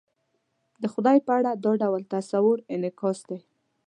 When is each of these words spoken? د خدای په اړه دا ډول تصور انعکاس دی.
د 0.81 0.83
خدای 0.93 1.17
په 1.27 1.31
اړه 1.37 1.51
دا 1.63 1.71
ډول 1.81 2.01
تصور 2.13 2.57
انعکاس 2.73 3.19
دی. 3.29 3.39